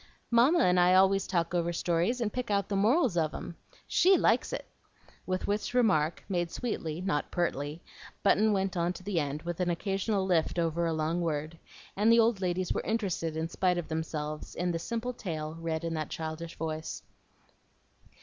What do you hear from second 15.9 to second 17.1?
that childish voice.